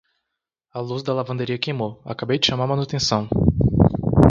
A 0.73 0.79
luz 0.81 1.03
da 1.03 1.13
lavanderia 1.13 1.59
queimou, 1.59 2.01
acabei 2.03 2.39
de 2.39 2.47
chamar 2.47 2.63
a 2.63 2.67
manutenção. 2.69 3.29